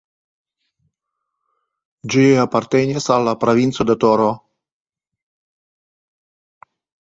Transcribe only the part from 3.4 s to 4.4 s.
Provinco de Toro.